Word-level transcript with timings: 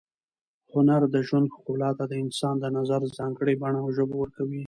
هنر 0.73 1.01
د 1.13 1.15
ژوند 1.27 1.47
ښکلا 1.55 1.89
ته 1.97 2.05
د 2.07 2.13
انسان 2.23 2.55
د 2.59 2.65
نظر 2.77 3.01
ځانګړې 3.17 3.53
بڼه 3.61 3.79
او 3.83 3.89
ژبه 3.97 4.15
ورکوي. 4.19 4.59